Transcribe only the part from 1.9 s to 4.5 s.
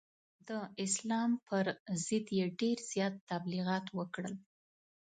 ضد یې ډېر زیات تبلغیات وکړل.